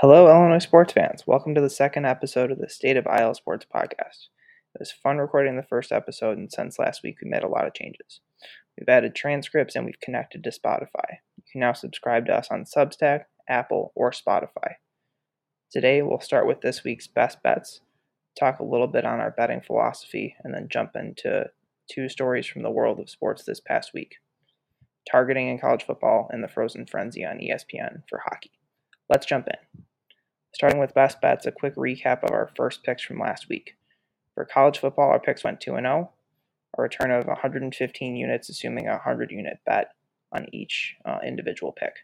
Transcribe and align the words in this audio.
Hello, 0.00 0.28
Illinois 0.28 0.60
sports 0.60 0.92
fans. 0.92 1.26
Welcome 1.26 1.56
to 1.56 1.60
the 1.60 1.68
second 1.68 2.04
episode 2.04 2.52
of 2.52 2.58
the 2.58 2.68
State 2.68 2.96
of 2.96 3.04
IL 3.06 3.34
Sports 3.34 3.66
Podcast. 3.66 4.28
It 4.72 4.78
was 4.78 4.92
fun 4.92 5.18
recording 5.18 5.56
the 5.56 5.64
first 5.64 5.90
episode, 5.90 6.38
and 6.38 6.52
since 6.52 6.78
last 6.78 7.02
week, 7.02 7.16
we 7.20 7.28
made 7.28 7.42
a 7.42 7.48
lot 7.48 7.66
of 7.66 7.74
changes. 7.74 8.20
We've 8.78 8.88
added 8.88 9.16
transcripts 9.16 9.74
and 9.74 9.84
we've 9.84 9.98
connected 9.98 10.44
to 10.44 10.50
Spotify. 10.50 11.16
You 11.36 11.42
can 11.50 11.62
now 11.62 11.72
subscribe 11.72 12.26
to 12.26 12.32
us 12.32 12.46
on 12.48 12.62
Substack, 12.62 13.24
Apple, 13.48 13.90
or 13.96 14.12
Spotify. 14.12 14.74
Today, 15.72 16.00
we'll 16.02 16.20
start 16.20 16.46
with 16.46 16.60
this 16.60 16.84
week's 16.84 17.08
best 17.08 17.42
bets, 17.42 17.80
talk 18.38 18.60
a 18.60 18.64
little 18.64 18.86
bit 18.86 19.04
on 19.04 19.18
our 19.18 19.32
betting 19.32 19.62
philosophy, 19.62 20.36
and 20.44 20.54
then 20.54 20.68
jump 20.70 20.92
into 20.94 21.50
two 21.90 22.08
stories 22.08 22.46
from 22.46 22.62
the 22.62 22.70
world 22.70 23.00
of 23.00 23.10
sports 23.10 23.42
this 23.42 23.58
past 23.58 23.92
week 23.92 24.18
targeting 25.10 25.48
in 25.48 25.58
college 25.58 25.82
football 25.82 26.28
and 26.30 26.44
the 26.44 26.48
frozen 26.48 26.86
frenzy 26.86 27.24
on 27.24 27.38
ESPN 27.38 28.02
for 28.08 28.22
hockey. 28.24 28.52
Let's 29.08 29.26
jump 29.26 29.48
in. 29.48 29.84
Starting 30.58 30.80
with 30.80 30.92
best 30.92 31.20
bets, 31.20 31.46
a 31.46 31.52
quick 31.52 31.76
recap 31.76 32.24
of 32.24 32.32
our 32.32 32.50
first 32.56 32.82
picks 32.82 33.04
from 33.04 33.20
last 33.20 33.48
week. 33.48 33.76
For 34.34 34.44
college 34.44 34.80
football, 34.80 35.08
our 35.08 35.20
picks 35.20 35.44
went 35.44 35.60
2 35.60 35.70
0, 35.70 36.10
a 36.76 36.82
return 36.82 37.12
of 37.12 37.28
115 37.28 38.16
units, 38.16 38.48
assuming 38.48 38.88
a 38.88 38.94
100 38.94 39.30
unit 39.30 39.60
bet 39.64 39.92
on 40.32 40.52
each 40.52 40.96
uh, 41.04 41.18
individual 41.24 41.70
pick. 41.70 41.98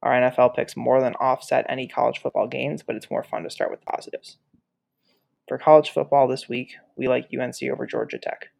Our 0.00 0.12
NFL 0.12 0.54
picks 0.54 0.76
more 0.76 1.00
than 1.00 1.16
offset 1.16 1.66
any 1.68 1.88
college 1.88 2.20
football 2.20 2.46
gains, 2.46 2.84
but 2.84 2.94
it's 2.94 3.10
more 3.10 3.24
fun 3.24 3.42
to 3.42 3.50
start 3.50 3.72
with 3.72 3.84
positives. 3.84 4.36
For 5.48 5.58
college 5.58 5.90
football 5.90 6.28
this 6.28 6.48
week, 6.48 6.76
we 6.94 7.08
like 7.08 7.30
UNC 7.36 7.56
over 7.64 7.84
Georgia 7.84 8.18
Tech. 8.18 8.50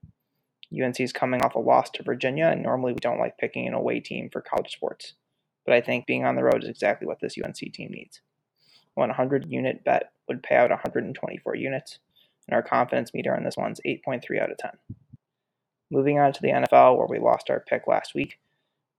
UNC 0.75 0.99
is 0.99 1.13
coming 1.13 1.43
off 1.43 1.55
a 1.55 1.61
loss 1.61 1.91
to 1.91 2.02
Virginia, 2.02 2.47
and 2.47 2.61
normally 2.61 2.95
we 2.95 2.99
don't 2.99 3.21
like 3.21 3.38
picking 3.38 3.69
an 3.69 3.75
away 3.75 4.01
team 4.01 4.29
for 4.33 4.41
college 4.41 4.73
sports. 4.73 5.15
But 5.65 5.77
I 5.77 5.80
think 5.80 6.07
being 6.07 6.25
on 6.25 6.35
the 6.35 6.43
road 6.43 6.65
is 6.65 6.69
exactly 6.69 7.07
what 7.07 7.21
this 7.21 7.37
UNC 7.41 7.55
team 7.55 7.93
needs. 7.93 8.21
100 8.95 9.47
unit 9.49 9.85
bet 9.85 10.12
would 10.29 10.43
pay 10.43 10.57
out 10.57 10.71
124 10.71 11.55
units, 11.57 11.99
and 12.49 12.55
our 12.55 12.63
confidence 12.63 13.13
meter 13.15 13.35
on 13.35 13.45
this 13.45 13.57
one's 13.57 13.80
8.3 13.87 14.41
out 14.41 14.51
of 14.51 14.59
10. 14.59 14.71
Moving 15.91 16.19
on 16.19 16.33
to 16.33 16.43
the 16.43 16.49
NFL, 16.49 16.96
where 16.96 17.07
we 17.09 17.18
lost 17.18 17.51
our 17.51 17.61
pick 17.61 17.87
last 17.87 18.15
week, 18.15 18.38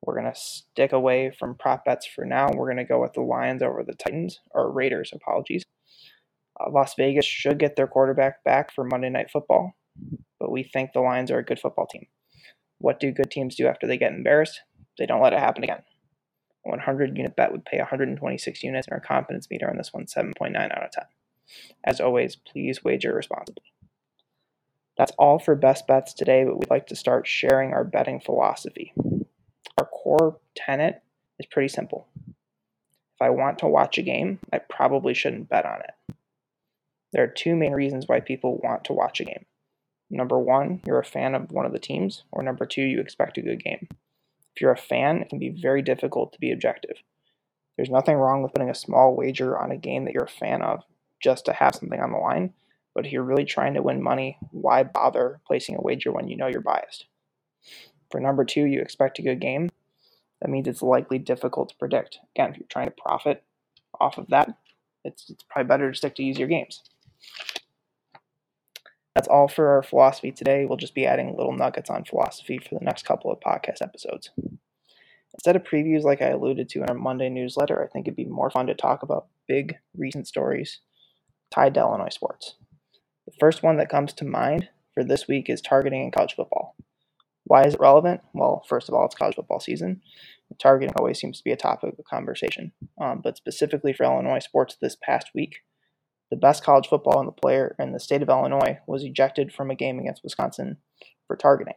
we're 0.02 0.19
going 0.19 0.31
to 0.31 0.39
stick 0.39 0.94
away 0.94 1.31
from 1.38 1.56
prop 1.56 1.86
bets 1.86 2.06
for 2.06 2.25
now. 2.25 2.50
We're 2.52 2.66
going 2.66 2.78
to 2.78 2.84
go 2.84 3.02
with 3.02 3.14
the 3.14 3.22
Lions 3.22 3.62
over 3.62 3.84
the 3.84 3.94
Titans, 3.94 4.39
or 4.52 4.72
Raiders, 4.72 5.12
apologies. 5.14 5.64
Uh, 6.59 6.69
Las 6.72 6.95
Vegas 6.95 7.25
should 7.25 7.59
get 7.59 7.75
their 7.75 7.88
quarterback 7.88 8.44
back 8.44 8.73
for 8.73 8.84
Monday 8.84 9.09
Night 9.09 9.30
Football, 9.31 9.73
but 10.39 10.52
we 10.52 10.64
think 10.64 10.92
the 10.92 11.02
Lions 11.02 11.31
are 11.31 11.38
a 11.38 11.45
good 11.45 11.59
football 11.59 11.86
team. 11.86 12.08
What 12.80 13.00
do 13.00 13.12
good 13.12 13.30
teams 13.30 13.56
do 13.56 13.67
after 13.67 13.86
they 13.86 13.97
get 13.97 14.12
embarrassed? 14.12 14.62
They 14.97 15.06
don't 15.06 15.22
let 15.22 15.34
it 15.34 15.39
happen 15.39 15.64
again. 15.64 15.84
100 16.64 17.17
unit 17.17 17.36
bet 17.36 17.52
would 17.52 17.66
pay 17.66 17.78
126 17.78 18.64
units, 18.64 18.88
and 18.88 18.94
our 18.94 19.00
confidence 19.00 19.48
meter 19.50 19.70
on 19.70 19.78
this 19.78 19.94
one 19.94 20.06
7.9 20.06 20.56
out 20.56 20.84
of 20.84 20.92
10. 20.92 21.03
As 21.84 22.00
always, 22.00 22.36
please 22.36 22.84
wager 22.84 23.14
responsibly. 23.14 23.73
That's 24.98 25.12
all 25.18 25.40
for 25.40 25.56
best 25.56 25.88
bets 25.88 26.14
today, 26.14 26.44
but 26.44 26.58
we'd 26.58 26.70
like 26.70 26.88
to 26.88 26.95
start 26.95 27.28
sharing 27.28 27.73
our 27.73 27.84
betting 27.84 28.20
philosophy. 28.20 28.94
Our 29.78 29.86
core 29.86 30.38
tenet 30.56 31.02
is 31.40 31.48
pretty 31.48 31.70
simple. 31.70 32.08
If 32.28 33.22
I 33.22 33.30
want 33.30 33.59
to 33.59 33.68
watch 33.68 33.98
a 33.98 34.03
game, 34.03 34.40
I 34.53 34.59
probably 34.59 35.14
shouldn't 35.14 35.50
bet 35.50 35.66
on 35.66 35.80
it. 35.81 36.16
There 37.14 37.23
are 37.23 37.28
two 37.28 37.56
main 37.56 37.73
reasons 37.73 38.08
why 38.08 38.20
people 38.20 38.59
want 38.64 38.86
to 38.86 38.94
watch 38.94 39.20
a 39.20 39.25
game. 39.25 39.46
Number 40.09 40.38
one, 40.38 40.81
you're 40.86 41.00
a 41.00 41.06
fan 41.06 41.36
of 41.36 41.52
one 41.52 41.66
of 41.66 41.72
the 41.72 41.80
teams, 41.80 42.23
or 42.31 42.44
number 42.44 42.66
two, 42.66 42.84
you 42.84 43.00
expect 43.00 43.38
a 43.38 43.42
good 43.42 43.64
game. 43.64 43.88
If 44.55 44.61
you're 44.61 44.71
a 44.71 44.77
fan, 44.77 45.21
it 45.21 45.30
can 45.30 45.39
be 45.39 45.49
very 45.49 45.81
difficult 45.81 46.33
to 46.33 46.39
be 46.39 46.52
objective. 46.52 46.97
There's 47.77 47.89
nothing 47.89 48.16
wrong 48.16 48.44
with 48.44 48.53
putting 48.53 48.69
a 48.69 48.75
small 48.75 49.16
wager 49.16 49.57
on 49.57 49.71
a 49.71 49.77
game 49.77 50.05
that 50.05 50.13
you're 50.13 50.25
a 50.25 50.30
fan 50.30 50.61
of 50.61 50.83
just 51.21 51.45
to 51.45 51.53
have 51.53 51.75
something 51.75 51.99
on 51.99 52.11
the 52.11 52.17
line, 52.17 52.53
but 52.94 53.05
if 53.05 53.11
you're 53.11 53.23
really 53.23 53.45
trying 53.45 53.73
to 53.75 53.81
win 53.81 54.02
money, 54.02 54.38
why 54.52 54.83
bother 54.83 55.39
placing 55.47 55.75
a 55.75 55.81
wager 55.81 56.11
when 56.11 56.27
you 56.27 56.35
know 56.35 56.47
you're 56.47 56.61
biased? 56.61 57.06
For 58.09 58.19
number 58.19 58.44
two, 58.44 58.66
you 58.66 58.81
expect 58.81 59.19
a 59.19 59.23
good 59.23 59.40
game. 59.40 59.69
That 60.41 60.50
means 60.50 60.67
it's 60.67 60.81
likely 60.81 61.19
difficult 61.19 61.69
to 61.69 61.78
predict. 61.78 62.19
Again, 62.35 62.51
if 62.51 62.57
you're 62.57 62.67
trying 62.67 62.88
to 62.88 62.91
profit 62.91 63.44
off 64.00 64.17
of 64.17 64.28
that, 64.28 64.50
it's, 65.03 65.29
it's 65.29 65.44
probably 65.44 65.67
better 65.67 65.91
to 65.91 65.97
stick 65.97 66.16
to 66.16 66.23
easier 66.23 66.47
games. 66.47 66.81
That's 69.16 69.27
all 69.27 69.47
for 69.47 69.69
our 69.69 69.83
philosophy 69.83 70.31
today. 70.31 70.66
We'll 70.66 70.77
just 70.77 70.95
be 70.95 71.05
adding 71.05 71.35
little 71.35 71.55
nuggets 71.55 71.89
on 71.89 72.05
philosophy 72.05 72.57
for 72.57 72.75
the 72.75 72.85
next 72.85 73.05
couple 73.05 73.31
of 73.31 73.39
podcast 73.39 73.81
episodes. 73.81 74.29
Instead 75.33 75.55
of 75.55 75.63
previews 75.63 76.03
like 76.03 76.22
I 76.22 76.29
alluded 76.29 76.69
to 76.69 76.79
in 76.79 76.89
our 76.89 76.95
Monday 76.95 77.29
newsletter, 77.29 77.83
I 77.83 77.88
think 77.88 78.07
it'd 78.07 78.16
be 78.16 78.25
more 78.25 78.49
fun 78.49 78.67
to 78.67 78.73
talk 78.73 79.03
about 79.03 79.27
big 79.47 79.75
recent 79.95 80.27
stories 80.27 80.79
tied 81.49 81.73
to 81.73 81.81
Illinois 81.81 82.09
sports. 82.09 82.55
The 83.25 83.33
first 83.39 83.63
one 83.63 83.77
that 83.77 83.89
comes 83.89 84.13
to 84.13 84.25
mind 84.25 84.69
for 84.94 85.03
this 85.03 85.28
week 85.28 85.49
is 85.49 85.61
targeting 85.61 86.03
in 86.03 86.11
college 86.11 86.35
football. 86.35 86.75
Why 87.45 87.63
is 87.63 87.73
it 87.73 87.79
relevant? 87.79 88.22
Well, 88.33 88.63
first 88.67 88.88
of 88.88 88.95
all, 88.95 89.05
it's 89.05 89.16
college 89.16 89.35
football 89.35 89.59
season. 89.59 90.01
Targeting 90.59 90.93
always 90.97 91.19
seems 91.19 91.38
to 91.38 91.43
be 91.43 91.51
a 91.51 91.57
topic 91.57 91.95
of 91.97 92.05
conversation. 92.05 92.73
Um, 92.99 93.22
but 93.23 93.38
specifically 93.38 93.93
for 93.93 94.03
Illinois 94.03 94.39
sports 94.39 94.78
this 94.81 94.97
past 95.01 95.31
week, 95.33 95.57
the 96.31 96.38
best 96.38 96.64
college 96.64 96.88
football 96.88 97.24
the 97.25 97.31
player 97.31 97.75
in 97.78 97.92
the 97.92 98.00
state 98.00 98.22
of 98.22 98.30
Illinois 98.30 98.80
was 98.88 99.03
ejected 99.03 99.53
from 99.53 99.69
a 99.69 99.75
game 99.75 100.00
against 100.00 100.24
Wisconsin 100.24 100.78
for 101.28 101.36
targeting. 101.36 101.75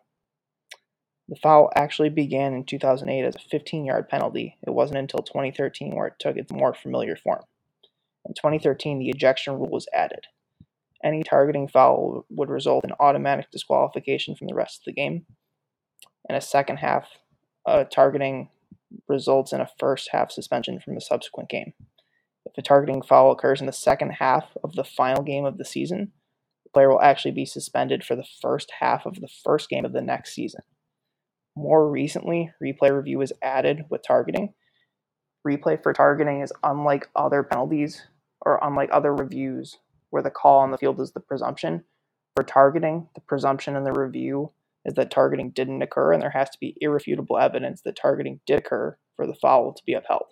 The 1.29 1.37
foul 1.37 1.71
actually 1.75 2.11
began 2.11 2.55
in 2.55 2.65
2008 2.65 3.25
as 3.25 3.35
a 3.35 3.49
15 3.51 3.85
yard 3.85 4.09
penalty. 4.09 4.57
It 4.65 4.71
wasn't 4.71 4.99
until 4.99 5.21
2013 5.21 5.95
where 5.95 6.07
it 6.07 6.15
took 6.21 6.37
its 6.37 6.53
more 6.53 6.73
familiar 6.73 7.17
form. 7.17 7.43
In 8.27 8.35
2013, 8.35 8.99
the 8.99 9.11
ejection 9.11 9.55
rule 9.55 9.69
was 9.71 9.89
added. 9.93 10.27
Any 11.03 11.23
targeting 11.23 11.69
foul 11.69 12.25
would 12.31 12.49
result 12.49 12.85
in 12.85 12.93
automatic 13.01 13.51
disqualification 13.51 14.37
from 14.37 14.47
the 14.47 14.55
rest 14.55 14.81
of 14.81 14.85
the 14.85 14.93
game. 14.93 15.27
In 16.29 16.37
a 16.37 16.41
second 16.41 16.79
half, 16.79 17.09
uh, 17.67 17.85
targeting 17.85 18.51
results 19.09 19.53
in 19.53 19.61
a 19.61 19.69
first 19.79 20.11
half 20.13 20.31
suspension 20.31 20.81
from 20.81 20.95
the 20.95 21.01
subsequent 21.01 21.49
game. 21.49 21.73
If 22.55 22.59
a 22.59 22.63
targeting 22.63 23.03
foul 23.03 23.33
occurs 23.33 23.61
in 23.61 23.67
the 23.67 23.73
second 23.73 24.11
half 24.21 24.57
of 24.63 24.75
the 24.75 24.85
final 24.85 25.25
game 25.25 25.45
of 25.45 25.59
the 25.59 25.65
season, 25.65 26.13
the 26.63 26.71
player 26.71 26.89
will 26.89 27.03
actually 27.03 27.33
be 27.33 27.47
suspended 27.47 28.05
for 28.05 28.15
the 28.15 28.27
first 28.41 28.75
half 28.79 29.07
of 29.07 29.21
the 29.21 29.29
first 29.29 29.69
game 29.69 29.85
of 29.85 29.93
the 29.93 30.01
next 30.01 30.35
season. 30.35 30.61
More 31.57 31.91
recently, 31.91 32.53
replay 32.63 32.95
review 32.95 33.19
was 33.19 33.33
added 33.43 33.87
with 33.91 34.03
targeting. 34.07 34.55
Replay 35.47 35.83
for 35.83 35.93
targeting 35.93 36.43
is 36.43 36.53
unlike 36.63 37.09
other 37.17 37.43
penalties 37.43 38.07
or 38.47 38.61
unlike 38.63 38.91
other 38.93 39.13
reviews 39.13 39.79
where 40.11 40.23
the 40.23 40.31
call 40.31 40.61
on 40.61 40.71
the 40.71 40.79
field 40.79 41.01
is 41.01 41.11
the 41.11 41.21
presumption. 41.21 41.83
For 42.37 42.45
targeting, 42.45 43.09
the 43.17 43.21
presumption 43.21 43.75
in 43.75 43.83
the 43.83 43.93
review 43.93 44.53
is 44.85 44.95
that 44.95 45.11
targeting 45.11 45.51
didn't 45.51 45.83
occur 45.83 46.13
and 46.13 46.23
there 46.23 46.31
has 46.31 46.51
to 46.51 46.59
be 46.61 46.77
irrefutable 46.81 47.39
evidence 47.39 47.83
that 47.83 47.97
targeting 47.97 48.41
did 48.47 48.61
occur 48.61 48.97
for 49.17 49.27
the 49.27 49.35
foul 49.35 49.73
to 49.73 49.83
be 49.85 49.95
upheld. 49.95 50.27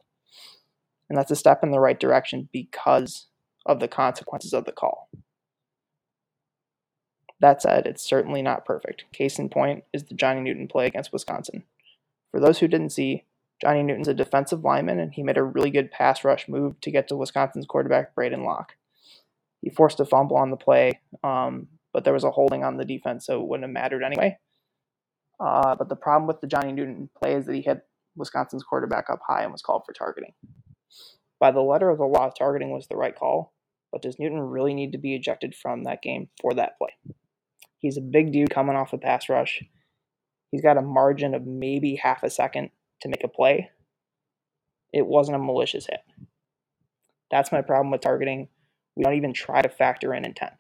And 1.13 1.19
that's 1.19 1.31
a 1.31 1.37
step 1.37 1.63
in 1.63 1.73
the 1.73 1.79
right 1.79 2.01
direction 2.01 2.49
because 2.55 3.27
of 3.67 3.81
the 3.81 3.87
consequences 3.87 4.55
of 4.55 4.65
the 4.65 4.73
call. 4.73 5.11
That 7.39 7.61
said, 7.61 7.85
it's 7.85 8.03
certainly 8.03 8.41
not 8.41 8.65
perfect. 8.65 9.05
Case 9.13 9.39
in 9.39 9.51
point 9.51 9.85
is 9.93 10.05
the 10.05 10.15
Johnny 10.15 10.41
Newton 10.41 10.69
play 10.69 10.87
against 10.87 11.13
Wisconsin. 11.13 11.65
For 12.31 12.41
those 12.41 12.61
who 12.61 12.67
didn't 12.67 12.93
see, 12.93 13.25
Johnny 13.61 13.83
Newton's 13.83 14.09
a 14.09 14.15
defensive 14.15 14.65
lineman 14.65 14.99
and 14.99 15.13
he 15.13 15.23
made 15.23 15.37
a 15.37 15.43
really 15.43 15.69
good 15.69 15.91
pass 15.91 16.25
rush 16.25 16.49
move 16.49 16.81
to 16.81 16.91
get 16.91 17.09
to 17.09 17.17
Wisconsin's 17.17 17.67
quarterback, 17.67 18.15
Braedyn 18.15 18.47
Locke. 18.47 18.73
He 19.61 19.69
forced 19.69 20.01
a 20.01 20.07
fumble 20.07 20.39
on 20.39 20.51
the 20.51 20.57
play, 20.57 20.99
um, 21.23 21.69
but 21.93 22.05
there 22.05 22.15
was 22.15 22.25
a 22.25 22.31
holding 22.31 22.65
on 22.65 22.79
the 22.79 22.87
defense, 22.87 23.27
so 23.27 23.39
it 23.39 23.47
wouldn't 23.47 23.69
have 23.69 23.75
mattered 23.75 24.03
anyway. 24.03 24.39
Uh, 25.39 25.75
but 25.75 25.91
the 25.91 25.95
problem 25.95 26.27
with 26.27 26.41
the 26.41 26.47
Johnny 26.47 26.73
Newton 26.73 27.11
play 27.23 27.35
is 27.35 27.45
that 27.45 27.55
he 27.55 27.61
hit 27.61 27.83
Wisconsin's 28.17 28.63
quarterback 28.63 29.11
up 29.11 29.21
high 29.29 29.43
and 29.43 29.53
was 29.53 29.61
called 29.61 29.83
for 29.85 29.93
targeting. 29.93 30.33
By 31.43 31.51
the 31.51 31.61
letter 31.61 31.91
of 31.91 31.99
the 31.99 32.05
law, 32.05 32.31
targeting 32.31 32.71
was 32.71 32.87
the 32.87 32.97
right 32.97 33.17
call, 33.17 33.53
but 33.91 34.01
does 34.01 34.19
Newton 34.19 34.39
really 34.39 34.75
need 34.75 34.93
to 34.93 34.99
be 34.99 35.15
ejected 35.15 35.55
from 35.55 35.83
that 35.83 36.01
game 36.01 36.29
for 36.41 36.55
that 36.55 36.79
play? 36.79 36.97
He's 37.79 37.97
a 37.97 38.01
big 38.01 38.33
dude 38.33 38.51
coming 38.51 38.77
off 38.77 38.93
a 38.93 38.99
pass 38.99 39.29
rush. 39.29 39.63
He's 40.53 40.63
got 40.63 40.79
a 40.79 40.83
margin 40.83 41.35
of 41.35 41.45
maybe 41.45 41.97
half 41.97 42.23
a 42.23 42.31
second 42.31 42.71
to 43.01 43.09
make 43.09 43.25
a 43.25 43.29
play. 43.29 43.71
It 44.93 45.07
wasn't 45.07 45.37
a 45.37 45.41
malicious 45.41 45.87
hit. 45.87 46.01
That's 47.31 47.51
my 47.51 47.61
problem 47.61 47.91
with 47.91 48.03
targeting. 48.03 48.49
We 48.95 49.03
don't 49.03 49.15
even 49.15 49.33
try 49.33 49.63
to 49.63 49.69
factor 49.69 50.15
in 50.15 50.25
intent. 50.25 50.53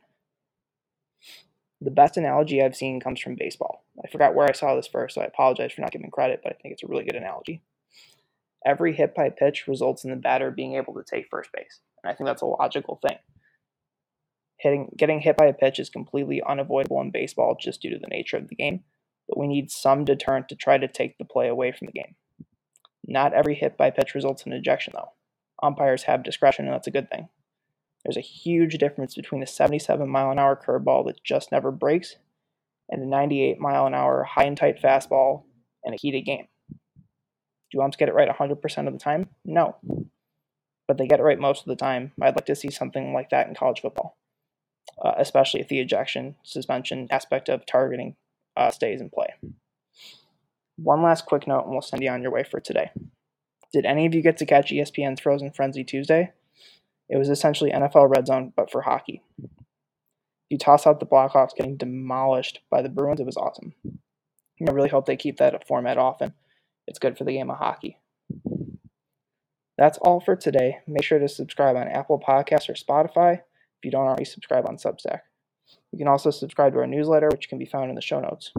The 1.80 1.90
best 1.90 2.16
analogy 2.16 2.60
I've 2.60 2.74
seen 2.74 2.98
comes 2.98 3.20
from 3.20 3.36
baseball. 3.36 3.84
I 4.02 4.08
forgot 4.08 4.34
where 4.34 4.48
I 4.48 4.52
saw 4.52 4.74
this 4.74 4.88
first, 4.88 5.14
so 5.14 5.20
I 5.20 5.26
apologize 5.26 5.72
for 5.72 5.82
not 5.82 5.92
giving 5.92 6.10
credit, 6.10 6.40
but 6.42 6.52
I 6.52 6.56
think 6.60 6.72
it's 6.72 6.82
a 6.82 6.88
really 6.88 7.04
good 7.04 7.14
analogy 7.14 7.62
every 8.66 8.94
hit 8.94 9.14
by 9.14 9.30
pitch 9.30 9.66
results 9.66 10.04
in 10.04 10.10
the 10.10 10.16
batter 10.16 10.50
being 10.50 10.74
able 10.74 10.94
to 10.94 11.04
take 11.04 11.28
first 11.30 11.50
base. 11.52 11.80
And 12.02 12.10
I 12.10 12.14
think 12.14 12.26
that's 12.26 12.42
a 12.42 12.46
logical 12.46 13.00
thing. 13.06 13.18
Hitting, 14.58 14.94
getting 14.96 15.20
hit 15.20 15.36
by 15.36 15.46
a 15.46 15.52
pitch 15.52 15.78
is 15.78 15.90
completely 15.90 16.42
unavoidable 16.42 17.00
in 17.00 17.10
baseball 17.10 17.56
just 17.60 17.82
due 17.82 17.90
to 17.90 17.98
the 17.98 18.06
nature 18.06 18.36
of 18.36 18.48
the 18.48 18.54
game, 18.54 18.84
but 19.28 19.38
we 19.38 19.48
need 19.48 19.70
some 19.70 20.04
deterrent 20.04 20.48
to 20.48 20.56
try 20.56 20.78
to 20.78 20.86
take 20.86 21.18
the 21.18 21.24
play 21.24 21.48
away 21.48 21.72
from 21.72 21.86
the 21.86 21.92
game. 21.92 22.14
Not 23.04 23.34
every 23.34 23.56
hit 23.56 23.76
by 23.76 23.90
pitch 23.90 24.14
results 24.14 24.46
in 24.46 24.52
ejection, 24.52 24.92
though. 24.94 25.12
umpires 25.62 26.04
have 26.04 26.22
discretion, 26.22 26.66
and 26.66 26.74
that's 26.74 26.86
a 26.86 26.92
good 26.92 27.10
thing. 27.10 27.28
There's 28.04 28.16
a 28.16 28.20
huge 28.20 28.78
difference 28.78 29.14
between 29.14 29.42
a 29.42 29.46
77 29.46 30.08
mile 30.08 30.30
an 30.30 30.38
hour 30.38 30.56
curveball 30.56 31.06
that 31.06 31.22
just 31.24 31.52
never 31.52 31.70
breaks 31.70 32.16
and 32.88 33.02
a 33.02 33.06
98 33.06 33.58
mile 33.58 33.86
an 33.86 33.94
hour 33.94 34.24
high 34.24 34.44
and 34.44 34.56
tight 34.56 34.80
fastball 34.80 35.44
in 35.84 35.94
a 35.94 35.96
heated 35.96 36.22
game. 36.22 36.46
Do 37.72 37.80
umps 37.80 37.96
get 37.96 38.08
it 38.08 38.14
right 38.14 38.28
100% 38.28 38.86
of 38.86 38.92
the 38.92 38.98
time? 38.98 39.30
No. 39.44 39.76
But 40.86 40.98
they 40.98 41.06
get 41.06 41.20
it 41.20 41.24
right 41.24 41.38
most 41.38 41.60
of 41.60 41.66
the 41.66 41.76
time. 41.76 42.12
I'd 42.20 42.36
like 42.36 42.46
to 42.46 42.54
see 42.54 42.70
something 42.70 43.14
like 43.14 43.30
that 43.30 43.48
in 43.48 43.54
college 43.54 43.80
football, 43.80 44.16
uh, 45.02 45.14
especially 45.16 45.60
if 45.60 45.68
the 45.68 45.80
ejection 45.80 46.36
suspension 46.42 47.08
aspect 47.10 47.48
of 47.48 47.64
targeting 47.64 48.16
uh, 48.56 48.70
stays 48.70 49.00
in 49.00 49.08
play. 49.08 49.34
One 50.76 51.02
last 51.02 51.24
quick 51.26 51.46
note, 51.46 51.62
and 51.62 51.70
we'll 51.70 51.80
send 51.80 52.02
you 52.02 52.10
on 52.10 52.22
your 52.22 52.32
way 52.32 52.44
for 52.44 52.60
today. 52.60 52.90
Did 53.72 53.86
any 53.86 54.04
of 54.04 54.14
you 54.14 54.20
get 54.20 54.36
to 54.38 54.46
catch 54.46 54.70
ESPN's 54.70 55.20
Frozen 55.20 55.52
Frenzy 55.52 55.84
Tuesday? 55.84 56.32
It 57.08 57.16
was 57.16 57.30
essentially 57.30 57.70
NFL 57.70 58.14
Red 58.14 58.26
Zone, 58.26 58.52
but 58.54 58.70
for 58.70 58.82
hockey. 58.82 59.22
You 60.50 60.58
toss 60.58 60.86
out 60.86 61.00
the 61.00 61.06
Blackhawks 61.06 61.56
getting 61.56 61.78
demolished 61.78 62.60
by 62.70 62.82
the 62.82 62.90
Bruins, 62.90 63.20
it 63.20 63.26
was 63.26 63.38
awesome. 63.38 63.74
I 63.86 64.70
really 64.70 64.90
hope 64.90 65.06
they 65.06 65.16
keep 65.16 65.38
that 65.38 65.66
format 65.66 65.96
often. 65.96 66.34
It's 66.92 66.98
good 66.98 67.16
for 67.16 67.24
the 67.24 67.32
game 67.32 67.50
of 67.50 67.56
hockey. 67.56 67.96
That's 69.78 69.96
all 70.02 70.20
for 70.20 70.36
today. 70.36 70.80
Make 70.86 71.04
sure 71.04 71.18
to 71.18 71.26
subscribe 71.26 71.74
on 71.74 71.88
Apple 71.88 72.20
Podcasts 72.20 72.68
or 72.68 72.74
Spotify 72.74 73.36
if 73.36 73.82
you 73.82 73.90
don't 73.90 74.04
already 74.04 74.26
subscribe 74.26 74.68
on 74.68 74.76
Substack. 74.76 75.20
You 75.90 75.98
can 75.98 76.06
also 76.06 76.30
subscribe 76.30 76.74
to 76.74 76.80
our 76.80 76.86
newsletter, 76.86 77.30
which 77.30 77.48
can 77.48 77.58
be 77.58 77.64
found 77.64 77.88
in 77.88 77.94
the 77.94 78.02
show 78.02 78.20
notes. 78.20 78.52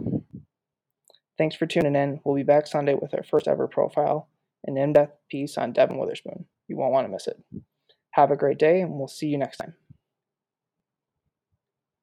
Thanks 1.38 1.54
for 1.54 1.66
tuning 1.66 1.94
in. 1.94 2.18
We'll 2.24 2.34
be 2.34 2.42
back 2.42 2.66
Sunday 2.66 2.96
with 3.00 3.14
our 3.14 3.22
first 3.22 3.46
ever 3.46 3.68
profile, 3.68 4.28
an 4.66 4.76
in 4.76 4.94
depth 4.94 5.16
piece 5.30 5.56
on 5.56 5.72
Devon 5.72 5.98
Witherspoon. 5.98 6.46
You 6.66 6.76
won't 6.76 6.92
want 6.92 7.06
to 7.06 7.12
miss 7.12 7.28
it. 7.28 7.40
Have 8.14 8.32
a 8.32 8.36
great 8.36 8.58
day, 8.58 8.80
and 8.80 8.98
we'll 8.98 9.06
see 9.06 9.28
you 9.28 9.38
next 9.38 9.58
time. 9.58 9.74